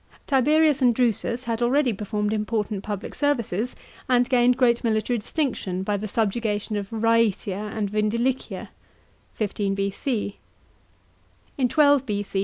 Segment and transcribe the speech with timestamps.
[0.25, 3.75] Tiberius and Drusus had already performed important public services,
[4.09, 8.69] and gained great military distinction by the subjugation of Raetia and Vindelicia
[9.33, 10.39] (15 B.C.).
[10.95, 12.39] * In 12 B.C.